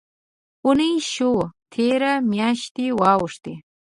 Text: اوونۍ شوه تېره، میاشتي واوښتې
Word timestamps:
اوونۍ 0.63 0.95
شوه 1.13 1.45
تېره، 1.71 2.13
میاشتي 2.31 2.85
واوښتې 2.99 3.53